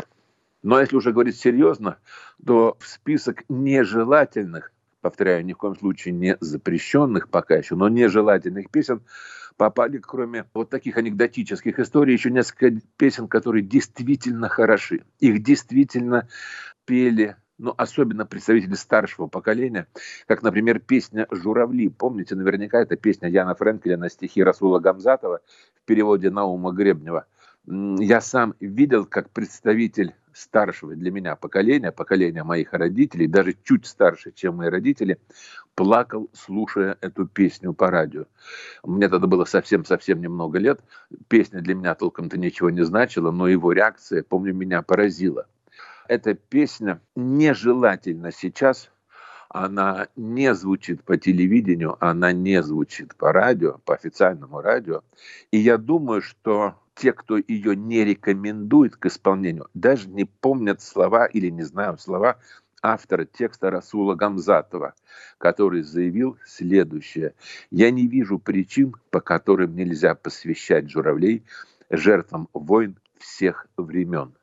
Но 0.63 0.79
если 0.79 0.95
уже 0.95 1.11
говорить 1.11 1.37
серьезно, 1.37 1.97
то 2.44 2.76
в 2.78 2.86
список 2.86 3.44
нежелательных, 3.48 4.72
повторяю, 5.00 5.44
ни 5.44 5.52
в 5.52 5.56
коем 5.56 5.76
случае 5.76 6.14
не 6.14 6.36
запрещенных 6.40 7.28
пока 7.28 7.56
еще, 7.56 7.76
но 7.76 7.88
нежелательных 7.88 8.70
песен 8.70 9.02
попали, 9.56 9.98
кроме 9.98 10.44
вот 10.54 10.70
таких 10.70 10.96
анекдотических 10.96 11.78
историй, 11.78 12.12
еще 12.12 12.30
несколько 12.30 12.80
песен, 12.96 13.28
которые 13.28 13.62
действительно 13.62 14.48
хороши. 14.48 15.04
Их 15.18 15.42
действительно 15.42 16.28
пели 16.84 17.36
ну, 17.58 17.74
особенно 17.76 18.26
представители 18.26 18.74
старшего 18.74 19.28
поколения, 19.28 19.86
как, 20.26 20.42
например, 20.42 20.78
песня 20.78 21.26
«Журавли». 21.30 21.88
Помните, 21.88 22.34
наверняка 22.34 22.82
это 22.82 22.96
песня 22.96 23.28
Яна 23.28 23.54
Френкеля 23.54 23.96
на 23.96 24.10
стихи 24.10 24.42
Расула 24.42 24.78
Гамзатова 24.78 25.40
в 25.74 25.86
переводе 25.86 26.30
Наума 26.30 26.72
Гребнева. 26.72 27.26
Я 27.66 28.20
сам 28.20 28.54
видел, 28.60 29.06
как 29.06 29.30
представитель 29.30 30.14
старшего 30.32 30.94
для 30.94 31.10
меня 31.10 31.34
поколения, 31.34 31.90
поколения 31.90 32.44
моих 32.44 32.72
родителей, 32.72 33.26
даже 33.26 33.56
чуть 33.64 33.86
старше, 33.86 34.30
чем 34.32 34.56
мои 34.56 34.68
родители, 34.68 35.18
плакал, 35.74 36.30
слушая 36.32 36.96
эту 37.00 37.26
песню 37.26 37.72
по 37.72 37.90
радио. 37.90 38.26
Мне 38.84 39.08
тогда 39.08 39.26
было 39.26 39.44
совсем-совсем 39.44 40.20
немного 40.20 40.58
лет. 40.58 40.80
Песня 41.26 41.60
для 41.60 41.74
меня 41.74 41.94
толком-то 41.96 42.38
ничего 42.38 42.70
не 42.70 42.84
значила, 42.84 43.32
но 43.32 43.48
его 43.48 43.72
реакция, 43.72 44.22
помню, 44.22 44.54
меня 44.54 44.82
поразила. 44.82 45.46
Эта 46.06 46.34
песня 46.34 47.00
нежелательна 47.16 48.30
сейчас, 48.30 48.92
она 49.48 50.06
не 50.14 50.54
звучит 50.54 51.02
по 51.02 51.16
телевидению, 51.16 51.96
она 51.98 52.30
не 52.30 52.62
звучит 52.62 53.16
по 53.16 53.32
радио, 53.32 53.78
по 53.84 53.94
официальному 53.94 54.60
радио. 54.60 55.02
И 55.50 55.58
я 55.58 55.78
думаю, 55.78 56.22
что 56.22 56.76
те, 56.96 57.12
кто 57.12 57.36
ее 57.36 57.76
не 57.76 58.04
рекомендует 58.04 58.96
к 58.96 59.06
исполнению, 59.06 59.68
даже 59.74 60.08
не 60.08 60.24
помнят 60.24 60.80
слова 60.82 61.26
или 61.26 61.50
не 61.50 61.62
знают 61.62 62.00
слова 62.00 62.38
автора 62.82 63.26
текста 63.26 63.70
Расула 63.70 64.14
Гамзатова, 64.14 64.94
который 65.38 65.82
заявил 65.82 66.38
следующее. 66.44 67.34
«Я 67.70 67.90
не 67.90 68.06
вижу 68.06 68.38
причин, 68.38 68.94
по 69.10 69.20
которым 69.20 69.76
нельзя 69.76 70.14
посвящать 70.14 70.90
журавлей 70.90 71.44
жертвам 71.90 72.48
войн 72.52 72.98
всех 73.18 73.66
времен». 73.76 74.34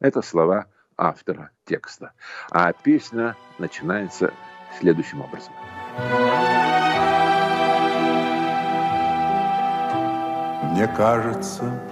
Это 0.00 0.22
слова 0.22 0.66
автора 0.96 1.50
текста. 1.64 2.12
А 2.50 2.72
песня 2.72 3.36
начинается 3.58 4.32
следующим 4.78 5.20
образом. 5.20 5.52
Мне 10.72 10.88
кажется 10.88 11.91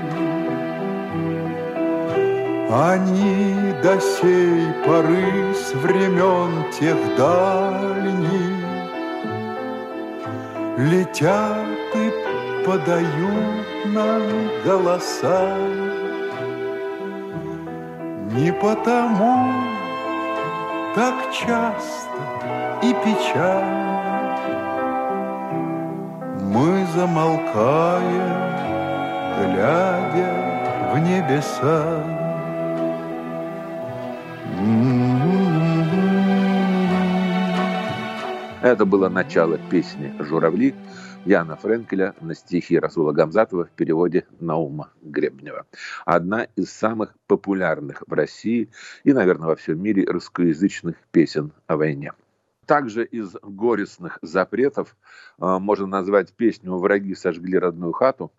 Они 2.73 3.73
до 3.83 3.99
сей 3.99 4.71
поры 4.85 5.53
с 5.53 5.73
времен 5.73 6.71
тех 6.71 6.95
дальних 7.17 8.61
Летят 10.77 11.67
и 11.93 12.65
подают 12.65 13.65
нам 13.87 14.21
голоса. 14.63 15.57
Не 18.31 18.53
потому 18.53 19.51
так 20.95 21.15
часто 21.33 22.21
и 22.81 22.93
печально 23.03 24.37
Мы 26.39 26.85
замолкаем, 26.95 28.31
глядя 29.41 30.93
в 30.93 30.99
небеса. 30.99 32.20
Это 38.61 38.85
было 38.85 39.09
начало 39.09 39.57
песни 39.57 40.13
«Журавли» 40.19 40.75
Яна 41.25 41.55
Френкеля 41.55 42.13
на 42.21 42.35
стихи 42.35 42.77
Расула 42.77 43.11
Гамзатова 43.11 43.65
в 43.65 43.71
переводе 43.71 44.27
Наума 44.39 44.91
Гребнева. 45.01 45.65
Одна 46.05 46.43
из 46.55 46.71
самых 46.71 47.15
популярных 47.25 48.03
в 48.05 48.13
России 48.13 48.69
и, 49.03 49.13
наверное, 49.13 49.47
во 49.47 49.55
всем 49.55 49.81
мире 49.81 50.05
русскоязычных 50.05 50.95
песен 51.11 51.53
о 51.65 51.77
войне. 51.77 52.11
Также 52.67 53.03
из 53.05 53.35
горестных 53.41 54.19
запретов 54.21 54.95
э, 55.39 55.57
можно 55.57 55.87
назвать 55.87 56.31
песню 56.33 56.77
«Враги 56.77 57.15
сожгли 57.15 57.57
родную 57.57 57.91
хату», 57.91 58.31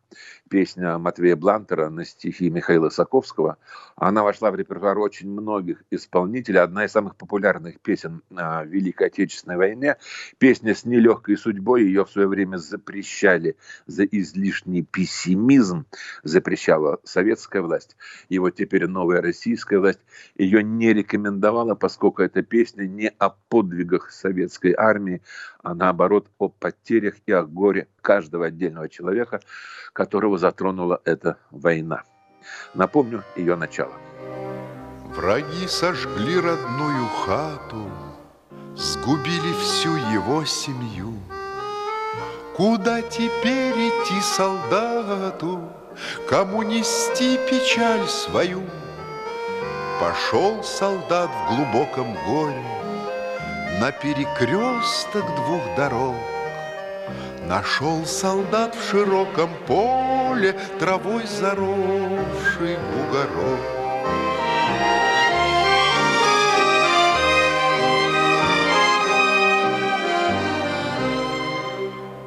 песня 0.48 0.98
Матвея 0.98 1.34
Блантера 1.34 1.88
на 1.90 2.04
стихи 2.04 2.50
Михаила 2.50 2.88
Саковского. 2.88 3.56
Она 3.96 4.22
вошла 4.22 4.50
в 4.50 4.54
репертуар 4.54 4.98
очень 4.98 5.30
многих 5.30 5.82
исполнителей. 5.90 6.60
Одна 6.60 6.84
из 6.84 6.92
самых 6.92 7.16
популярных 7.16 7.80
песен 7.80 8.22
о 8.34 8.64
Великой 8.64 9.08
Отечественной 9.08 9.56
войне. 9.56 9.96
Песня 10.38 10.74
с 10.74 10.84
нелегкой 10.84 11.36
судьбой. 11.36 11.84
Ее 11.84 12.04
в 12.04 12.10
свое 12.10 12.28
время 12.28 12.58
запрещали 12.58 13.56
за 13.86 14.04
излишний 14.04 14.82
пессимизм. 14.82 15.86
Запрещала 16.22 16.98
советская 17.04 17.62
власть. 17.62 17.96
И 18.28 18.38
вот 18.38 18.54
теперь 18.54 18.86
новая 18.86 19.22
российская 19.22 19.78
власть 19.78 20.00
ее 20.36 20.62
не 20.62 20.92
рекомендовала, 20.92 21.74
поскольку 21.74 22.22
эта 22.22 22.42
песня 22.42 22.86
не 22.86 23.08
о 23.18 23.30
подвигах 23.48 24.11
советской 24.12 24.74
армии, 24.76 25.22
а 25.62 25.74
наоборот 25.74 26.28
о 26.38 26.48
потерях 26.48 27.14
и 27.26 27.32
о 27.32 27.42
горе 27.42 27.88
каждого 28.00 28.46
отдельного 28.46 28.88
человека, 28.88 29.40
которого 29.92 30.38
затронула 30.38 31.00
эта 31.04 31.38
война. 31.50 32.04
Напомню 32.74 33.22
ее 33.36 33.56
начало. 33.56 33.94
Враги 35.14 35.66
сожгли 35.66 36.40
родную 36.40 37.06
хату, 37.24 37.90
Сгубили 38.74 39.52
всю 39.60 39.94
его 39.96 40.46
семью. 40.46 41.12
Куда 42.56 43.02
теперь 43.02 43.74
идти 43.74 44.18
солдату, 44.22 45.70
Кому 46.28 46.62
нести 46.62 47.38
печаль 47.48 48.06
свою? 48.08 48.62
Пошел 50.00 50.62
солдат 50.62 51.30
в 51.30 51.54
глубоком 51.54 52.14
горе 52.26 52.81
На 53.82 53.90
перекресток 53.90 55.26
двух 55.34 55.62
дорог, 55.76 56.14
Нашел 57.48 58.06
солдат 58.06 58.76
в 58.76 58.90
широком 58.90 59.50
поле 59.66 60.56
Травой 60.78 61.26
заросший 61.26 62.76
бугорок. 62.76 63.58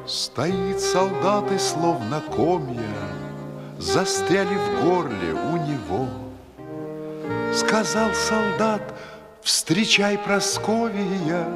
Стоит 0.06 0.78
солдат 0.78 1.50
и 1.52 1.58
словно 1.58 2.20
комья 2.36 3.08
Застряли 3.78 4.56
в 4.56 4.84
горле 4.84 5.32
у 5.32 5.56
него. 5.56 6.06
Сказал 7.54 8.12
солдат, 8.12 8.82
встречай 9.46 10.18
Просковия, 10.18 11.46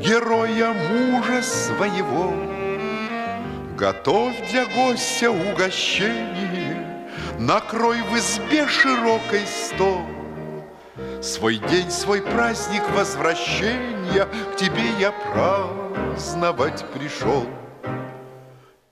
Героя 0.00 0.72
мужа 0.72 1.42
своего. 1.42 2.32
Готовь 3.76 4.50
для 4.50 4.66
гостя 4.66 5.32
угощение, 5.32 7.10
Накрой 7.40 8.00
в 8.02 8.16
избе 8.16 8.68
широкой 8.68 9.44
стол. 9.46 10.02
Свой 11.20 11.56
день, 11.56 11.90
свой 11.90 12.22
праздник 12.22 12.88
возвращения 12.90 14.26
К 14.26 14.56
тебе 14.56 14.88
я 15.00 15.10
праздновать 15.10 16.84
пришел. 16.94 17.46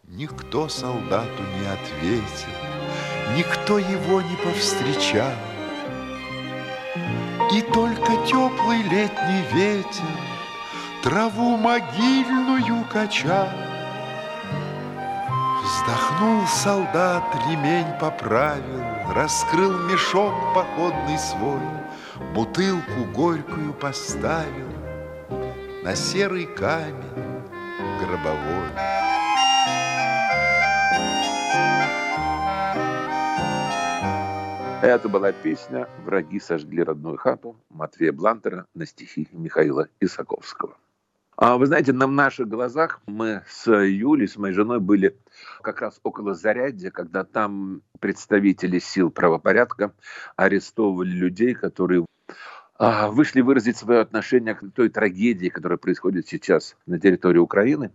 Никто 0.02 0.68
солдату 0.68 1.42
не 1.60 1.66
ответил, 1.68 2.50
Никто 3.36 3.78
его 3.78 4.20
не 4.20 4.34
повстречал. 4.36 5.30
И 7.52 7.60
только 7.60 8.16
теплый 8.26 8.80
летний 8.82 9.42
ветер 9.52 10.02
Траву 11.02 11.58
могильную 11.58 12.82
качал. 12.90 13.48
Вздохнул 15.62 16.46
солдат, 16.46 17.22
ремень 17.46 17.92
поправил, 18.00 18.84
Раскрыл 19.14 19.78
мешок 19.80 20.32
походный 20.54 21.18
свой, 21.18 21.60
Бутылку 22.34 23.04
горькую 23.12 23.74
поставил 23.74 24.72
На 25.82 25.94
серый 25.94 26.46
камень 26.46 27.42
гробовой. 28.00 29.11
Это 34.82 35.08
была 35.08 35.30
песня 35.30 35.86
«Враги 36.04 36.40
сожгли 36.40 36.82
родную 36.82 37.16
хату» 37.16 37.54
Матвея 37.70 38.10
Блантера 38.10 38.66
на 38.74 38.84
стихи 38.84 39.28
Михаила 39.30 39.86
Исаковского. 40.00 40.76
А 41.36 41.56
вы 41.56 41.66
знаете, 41.66 41.92
на 41.92 42.08
наших 42.08 42.48
глазах 42.48 43.00
мы 43.06 43.44
с 43.46 43.70
Юлей, 43.70 44.26
с 44.26 44.36
моей 44.36 44.52
женой 44.52 44.80
были 44.80 45.16
как 45.60 45.82
раз 45.82 46.00
около 46.02 46.34
Зарядья, 46.34 46.90
когда 46.90 47.22
там 47.22 47.82
представители 48.00 48.80
сил 48.80 49.10
правопорядка 49.10 49.92
арестовывали 50.34 51.10
людей, 51.10 51.54
которые 51.54 52.04
а, 52.76 53.08
вышли 53.08 53.40
выразить 53.40 53.76
свое 53.76 54.00
отношение 54.00 54.56
к 54.56 54.68
той 54.74 54.88
трагедии, 54.88 55.48
которая 55.48 55.78
происходит 55.78 56.26
сейчас 56.26 56.74
на 56.86 56.98
территории 56.98 57.38
Украины. 57.38 57.92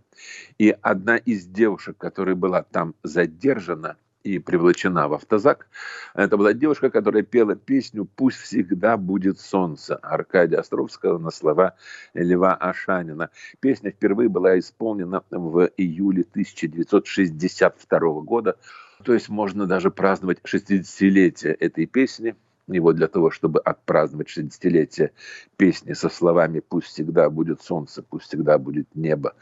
И 0.56 0.74
одна 0.80 1.18
из 1.18 1.44
девушек, 1.44 1.98
которая 1.98 2.34
была 2.34 2.62
там 2.62 2.94
задержана– 3.02 3.98
и 4.24 4.38
привлечена 4.38 5.08
в 5.08 5.14
автозак. 5.14 5.68
Это 6.14 6.36
была 6.36 6.52
девушка, 6.52 6.90
которая 6.90 7.22
пела 7.22 7.56
песню 7.56 8.04
«Пусть 8.04 8.38
всегда 8.38 8.96
будет 8.96 9.40
солнце» 9.40 9.96
Аркадия 9.96 10.58
Островского 10.58 11.18
на 11.18 11.30
слова 11.30 11.74
Льва 12.14 12.54
Ашанина. 12.54 13.30
Песня 13.60 13.90
впервые 13.90 14.28
была 14.28 14.58
исполнена 14.58 15.22
в 15.30 15.70
июле 15.76 16.22
1962 16.22 18.20
года. 18.22 18.56
То 19.04 19.14
есть 19.14 19.28
можно 19.28 19.66
даже 19.66 19.90
праздновать 19.90 20.40
60-летие 20.44 21.54
этой 21.58 21.86
песни. 21.86 22.34
его 22.66 22.92
для 22.92 23.06
того, 23.06 23.30
чтобы 23.30 23.60
отпраздновать 23.60 24.28
60-летие 24.28 25.12
песни 25.56 25.94
со 25.94 26.10
словами 26.10 26.60
«Пусть 26.60 26.88
всегда 26.88 27.30
будет 27.30 27.62
солнце, 27.62 28.02
пусть 28.02 28.26
всегда 28.26 28.58
будет 28.58 28.94
небо, 28.94 29.34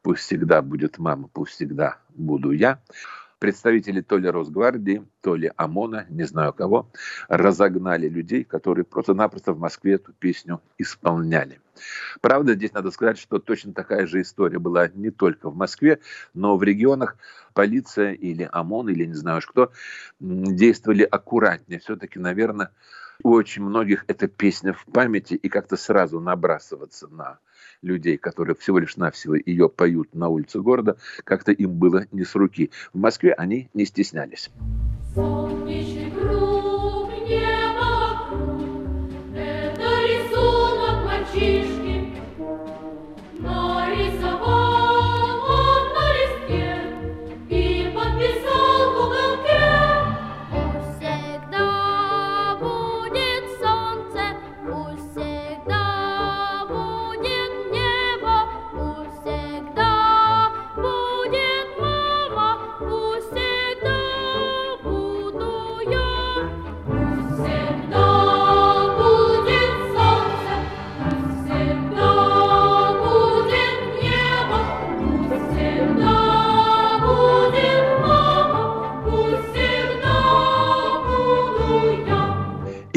пусть 0.00 0.22
всегда 0.22 0.62
будет 0.62 0.98
мама, 0.98 1.28
пусть 1.30 1.52
всегда 1.52 1.98
буду 2.14 2.52
я», 2.52 2.80
представители 3.40 4.02
то 4.02 4.18
ли 4.18 4.28
Росгвардии, 4.28 5.04
то 5.22 5.34
ли 5.34 5.50
ОМОНа, 5.56 6.06
не 6.10 6.24
знаю 6.24 6.52
кого, 6.52 6.92
разогнали 7.28 8.08
людей, 8.08 8.44
которые 8.44 8.84
просто-напросто 8.84 9.52
в 9.52 9.58
Москве 9.58 9.94
эту 9.94 10.12
песню 10.12 10.60
исполняли. 10.78 11.58
Правда, 12.20 12.54
здесь 12.54 12.74
надо 12.74 12.90
сказать, 12.90 13.18
что 13.18 13.38
точно 13.38 13.72
такая 13.72 14.06
же 14.06 14.20
история 14.20 14.58
была 14.58 14.88
не 14.88 15.10
только 15.10 15.48
в 15.48 15.56
Москве, 15.56 15.98
но 16.34 16.56
в 16.56 16.62
регионах 16.62 17.16
полиция 17.54 18.12
или 18.12 18.48
ОМОН, 18.52 18.90
или 18.90 19.06
не 19.06 19.14
знаю 19.14 19.40
кто, 19.40 19.72
действовали 20.20 21.02
аккуратнее. 21.02 21.80
Все-таки, 21.80 22.18
наверное, 22.18 22.70
у 23.22 23.32
очень 23.32 23.62
многих 23.62 24.04
эта 24.08 24.28
песня 24.28 24.72
в 24.72 24.84
памяти, 24.84 25.34
и 25.34 25.48
как-то 25.48 25.76
сразу 25.76 26.20
набрасываться 26.20 27.08
на 27.08 27.38
людей, 27.82 28.16
которые 28.16 28.56
всего 28.56 28.78
лишь 28.78 28.96
навсего 28.96 29.34
ее 29.34 29.68
поют 29.68 30.14
на 30.14 30.28
улице 30.28 30.60
города, 30.60 30.96
как-то 31.24 31.52
им 31.52 31.72
было 31.72 32.06
не 32.12 32.24
с 32.24 32.34
руки. 32.34 32.70
В 32.92 32.98
Москве 32.98 33.32
они 33.32 33.70
не 33.74 33.84
стеснялись. 33.84 34.50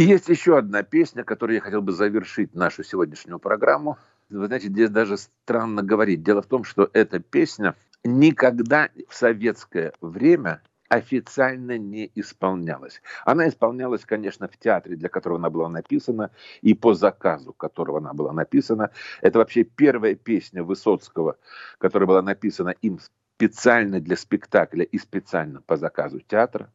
И 0.03 0.05
есть 0.05 0.27
еще 0.27 0.57
одна 0.57 0.83
песня, 0.83 1.23
которую 1.23 1.55
я 1.55 1.61
хотел 1.61 1.81
бы 1.81 1.93
завершить 1.93 2.53
нашу 2.53 2.83
сегодняшнюю 2.83 3.39
программу. 3.39 3.97
Вы 4.29 4.47
знаете, 4.47 4.67
здесь 4.67 4.89
даже 4.89 5.15
странно 5.15 5.81
говорить. 5.81 6.23
Дело 6.23 6.41
в 6.41 6.45
том, 6.45 6.65
что 6.65 6.89
эта 6.91 7.21
песня 7.21 7.73
никогда 8.03 8.89
в 9.07 9.15
советское 9.15 9.93
время 10.01 10.61
официально 10.89 11.77
не 11.77 12.11
исполнялась. 12.15 13.01
Она 13.23 13.47
исполнялась, 13.47 14.03
конечно, 14.03 14.49
в 14.49 14.57
театре, 14.57 14.97
для 14.97 15.07
которого 15.07 15.39
она 15.39 15.49
была 15.49 15.69
написана, 15.69 16.31
и 16.61 16.73
по 16.73 16.93
заказу 16.93 17.53
которого 17.53 17.99
она 17.99 18.13
была 18.13 18.33
написана. 18.33 18.91
Это 19.21 19.39
вообще 19.39 19.63
первая 19.63 20.15
песня 20.15 20.65
Высоцкого, 20.65 21.37
которая 21.77 22.07
была 22.07 22.21
написана 22.21 22.75
им 22.81 22.99
специально 23.35 23.99
для 23.99 24.15
спектакля 24.15 24.83
и 24.83 24.97
специально 24.97 25.61
по 25.61 25.77
заказу 25.77 26.19
театра. 26.19 26.71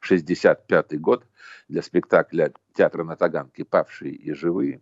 65 0.00 1.00
год 1.00 1.24
для 1.68 1.82
спектакля 1.82 2.52
театра 2.74 3.04
на 3.04 3.14
Таганке 3.14 3.64
«Павшие 3.64 4.12
и 4.12 4.32
живые». 4.32 4.80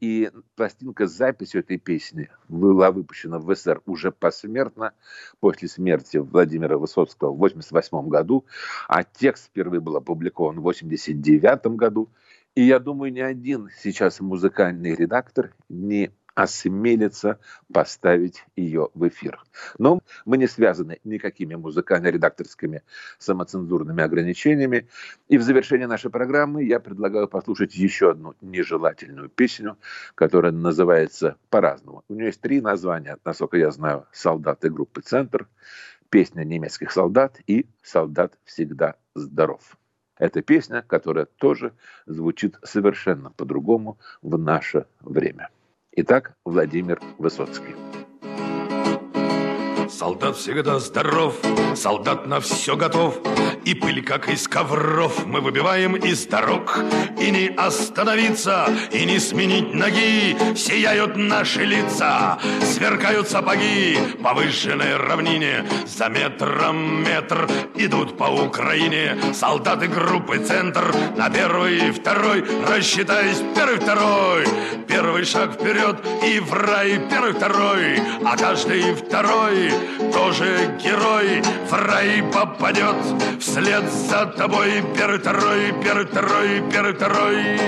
И 0.00 0.30
пластинка 0.54 1.06
с 1.06 1.12
записью 1.12 1.60
этой 1.60 1.76
песни 1.76 2.30
была 2.48 2.90
выпущена 2.90 3.38
в 3.38 3.54
СССР 3.54 3.82
уже 3.84 4.12
посмертно, 4.12 4.94
после 5.40 5.68
смерти 5.68 6.16
Владимира 6.16 6.78
Высоцкого 6.78 7.32
в 7.32 7.44
1988 7.44 8.08
году, 8.08 8.46
а 8.88 9.04
текст 9.04 9.48
впервые 9.48 9.80
был 9.80 9.96
опубликован 9.96 10.56
в 10.56 10.66
1989 10.66 11.76
году. 11.76 12.08
И 12.54 12.62
я 12.62 12.78
думаю, 12.78 13.12
ни 13.12 13.20
один 13.20 13.68
сейчас 13.78 14.20
музыкальный 14.20 14.94
редактор 14.94 15.54
не 15.68 16.10
осмелится 16.36 17.40
поставить 17.72 18.44
ее 18.56 18.90
в 18.94 19.08
эфир. 19.08 19.42
Но 19.78 20.00
мы 20.26 20.36
не 20.36 20.46
связаны 20.46 21.00
никакими 21.02 21.54
музыкально-редакторскими 21.54 22.82
самоцензурными 23.18 24.04
ограничениями. 24.04 24.86
И 25.28 25.38
в 25.38 25.42
завершение 25.42 25.88
нашей 25.88 26.10
программы 26.10 26.62
я 26.62 26.78
предлагаю 26.78 27.26
послушать 27.26 27.74
еще 27.74 28.10
одну 28.10 28.34
нежелательную 28.42 29.30
песню, 29.30 29.78
которая 30.14 30.52
называется 30.52 31.36
по-разному. 31.48 32.04
У 32.08 32.14
нее 32.14 32.26
есть 32.26 32.42
три 32.42 32.60
названия, 32.60 33.16
насколько 33.24 33.56
я 33.56 33.70
знаю, 33.70 34.06
«Солдаты 34.12 34.70
группы 34.70 35.00
«Центр», 35.00 35.48
«Песня 36.10 36.44
немецких 36.44 36.92
солдат» 36.92 37.40
и 37.46 37.66
«Солдат 37.82 38.38
всегда 38.44 38.96
здоров». 39.14 39.78
Это 40.18 40.42
песня, 40.42 40.84
которая 40.86 41.24
тоже 41.24 41.72
звучит 42.04 42.56
совершенно 42.62 43.30
по-другому 43.30 43.98
в 44.22 44.38
наше 44.38 44.86
время. 45.00 45.48
Итак, 45.98 46.34
Владимир 46.44 47.00
Высоцкий. 47.16 47.85
Солдат 49.98 50.36
всегда 50.36 50.78
здоров, 50.78 51.36
солдат 51.74 52.26
на 52.26 52.40
все 52.40 52.76
готов, 52.76 53.16
И 53.64 53.74
пыль, 53.74 54.04
как 54.04 54.28
из 54.28 54.46
ковров, 54.46 55.26
мы 55.26 55.40
выбиваем 55.40 55.96
из 55.96 56.26
дорог. 56.26 56.78
И 57.18 57.30
не 57.30 57.48
остановиться, 57.48 58.68
и 58.92 59.06
не 59.06 59.18
сменить 59.18 59.72
ноги, 59.72 60.36
Сияют 60.54 61.16
наши 61.16 61.64
лица, 61.64 62.38
сверкают 62.62 63.28
сапоги. 63.28 63.98
По 64.22 64.34
выжженной 64.34 64.96
равнине, 64.96 65.64
за 65.86 66.08
метром 66.08 67.02
метр 67.02 67.48
Идут 67.74 68.18
по 68.18 68.24
Украине 68.24 69.16
солдаты 69.32 69.88
группы 69.88 70.38
«Центр» 70.38 70.84
На 71.16 71.30
первый 71.30 71.88
и 71.88 71.90
второй, 71.90 72.44
рассчитаясь 72.68 73.42
первый-второй 73.54 74.46
Первый 74.86 75.24
шаг 75.24 75.54
вперед 75.54 75.96
и 76.24 76.40
в 76.40 76.52
рай 76.52 77.00
первый-второй 77.10 77.98
А 78.24 78.36
каждый 78.36 78.94
второй 78.94 79.72
тоже 80.12 80.76
герой. 80.82 81.42
В 81.68 81.72
рай 81.72 82.22
попадет 82.32 82.96
Вслед 83.40 83.84
за 83.90 84.26
тобой 84.26 84.82
первый, 84.96 85.18
второй, 85.18 85.74
первый, 85.82 86.06
второй 86.94 87.58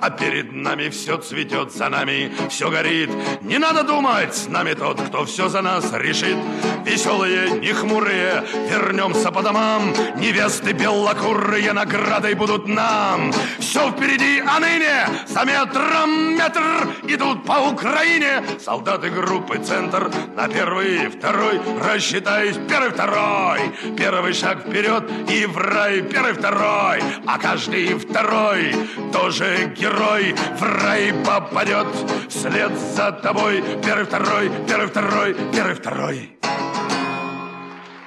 а 0.00 0.10
перед 0.10 0.52
нами 0.52 0.88
все 0.88 1.16
цветет, 1.16 1.72
за 1.72 1.88
нами 1.88 2.32
все 2.48 2.70
горит. 2.70 3.10
Не 3.42 3.58
надо 3.58 3.82
думать, 3.82 4.34
с 4.34 4.48
нами 4.48 4.74
тот, 4.74 5.00
кто 5.00 5.24
все 5.24 5.48
за 5.48 5.62
нас 5.62 5.92
решит. 5.92 6.36
Веселые, 6.84 7.50
не 7.60 7.72
хмурые, 7.72 8.44
вернемся 8.70 9.30
по 9.32 9.42
домам. 9.42 9.92
Невесты 10.16 10.72
белокурые 10.72 11.72
наградой 11.72 12.34
будут 12.34 12.68
нам. 12.68 13.32
Все 13.58 13.90
впереди, 13.90 14.42
а 14.46 14.60
ныне 14.60 15.06
за 15.26 15.44
метром 15.44 16.36
метр 16.36 16.62
идут 17.08 17.44
по 17.44 17.70
Украине. 17.70 18.42
Солдаты 18.60 19.10
группы 19.10 19.58
«Центр» 19.58 20.10
на 20.36 20.48
первый, 20.48 21.08
второй, 21.08 21.60
рассчитаюсь, 21.82 22.56
первый, 22.68 22.90
второй. 22.90 23.60
Первый 23.96 24.32
шаг 24.32 24.60
вперед 24.60 25.04
и 25.28 25.46
в 25.46 25.56
рай, 25.56 26.02
первый, 26.02 26.34
второй. 26.34 27.00
А 27.26 27.38
каждый 27.38 27.94
второй 27.94 28.74
тоже 29.12 29.72
герой 29.76 29.85
герой 29.86 30.34
в 30.58 30.62
рай 30.62 31.12
попадет 31.24 31.86
Вслед 32.28 32.72
за 32.76 33.12
тобой 33.12 33.62
первый, 33.84 34.04
второй, 34.04 34.50
первый, 34.68 34.86
второй, 34.88 35.36
первый, 35.52 35.74
второй. 35.74 36.38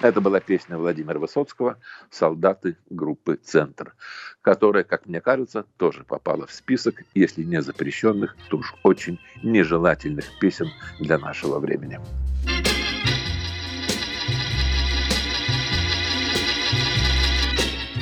Это 0.01 0.21
была 0.21 0.39
песня 0.39 0.77
Владимира 0.77 1.19
Высоцкого 1.19 1.77
«Солдаты 2.09 2.77
группы 2.89 3.35
«Центр», 3.35 3.95
которая, 4.41 4.83
как 4.83 5.07
мне 5.07 5.19
кажется, 5.19 5.65
тоже 5.77 6.03
попала 6.05 6.45
в 6.47 6.51
список, 6.53 7.03
если 7.13 7.43
не 7.43 7.61
запрещенных, 7.61 8.35
то 8.49 8.57
уж 8.57 8.75
очень 8.83 9.19
нежелательных 9.43 10.25
песен 10.39 10.67
для 10.99 11.17
нашего 11.17 11.59
времени. 11.59 11.99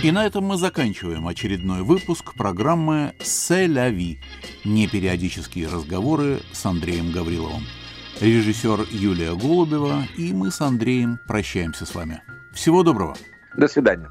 И 0.04 0.12
на 0.12 0.26
этом 0.26 0.46
мы 0.46 0.58
заканчиваем 0.58 1.28
очередной 1.28 1.82
выпуск 1.82 2.36
программы 2.36 3.14
«Селяви»– 3.20 4.20
непериодические 4.64 5.68
разговоры 5.68 6.40
с 6.52 6.66
Андреем 6.68 7.12
Гавриловым. 7.12 7.64
Режиссер 8.22 8.88
Юлия 8.92 9.34
Голубева 9.34 10.04
и 10.16 10.34
мы 10.34 10.52
с 10.52 10.62
Андреем 10.62 11.20
прощаемся 11.28 11.86
с 11.86 11.96
вами. 11.96 12.22
Всего 12.54 12.84
доброго. 12.84 13.16
До 13.56 13.68
свидания. 13.68 14.10